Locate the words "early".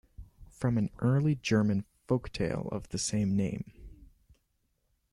0.97-1.35